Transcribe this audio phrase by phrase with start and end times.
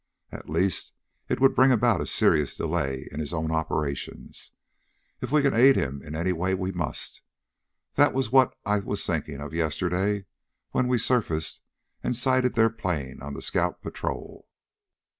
[0.31, 0.93] At least
[1.29, 4.49] it would bring about a serious delay in his own operations.
[5.21, 7.21] If we can aid him in any way, we must.
[7.93, 10.25] That was what I was thinking of yesterday
[10.71, 11.61] when we surfaced
[12.01, 14.47] and sighted their plane on scout patrol."